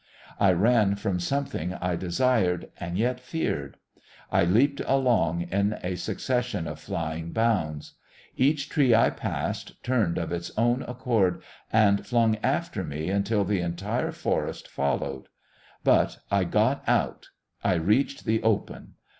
[0.39, 3.77] I ran from something I desired and yet feared.
[4.31, 7.93] I leaped along in a succession of flying bounds.
[8.35, 13.59] Each tree I passed turned of its own accord and flung after me until the
[13.61, 15.27] entire forest followed.
[15.83, 17.29] But I got out.
[17.63, 18.95] I reached the open.